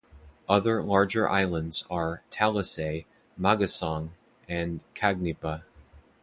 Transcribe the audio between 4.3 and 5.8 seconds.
and Cagnipa.